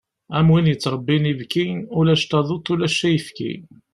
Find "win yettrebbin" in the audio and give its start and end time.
0.51-1.29